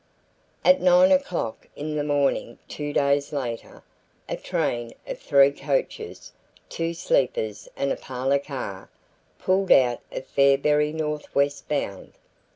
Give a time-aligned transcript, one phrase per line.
[0.65, 3.83] At 9 o'clock in the morning two days later,
[4.27, 6.31] a train of three coaches,
[6.69, 8.89] two sleepers and a parlor car,
[9.37, 12.13] pulled out of Fairberry northwest bound.